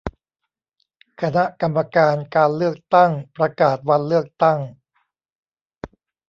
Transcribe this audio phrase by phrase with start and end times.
[1.21, 4.59] คณะกรรมการการเลือกตั้งประกาศวันเลือกตั้ง